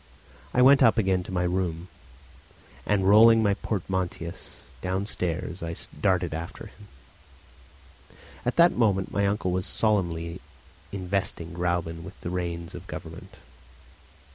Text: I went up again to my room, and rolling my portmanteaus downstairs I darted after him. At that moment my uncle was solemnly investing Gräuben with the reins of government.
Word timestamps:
I 0.51 0.63
went 0.63 0.81
up 0.81 0.97
again 0.97 1.21
to 1.25 1.31
my 1.31 1.43
room, 1.43 1.87
and 2.87 3.07
rolling 3.07 3.43
my 3.43 3.53
portmanteaus 3.53 4.61
downstairs 4.81 5.61
I 5.61 5.75
darted 6.01 6.33
after 6.33 6.65
him. 6.73 6.87
At 8.43 8.55
that 8.55 8.71
moment 8.71 9.11
my 9.11 9.27
uncle 9.27 9.51
was 9.51 9.67
solemnly 9.67 10.41
investing 10.91 11.53
Gräuben 11.53 12.01
with 12.01 12.19
the 12.21 12.31
reins 12.31 12.73
of 12.73 12.87
government. 12.87 13.37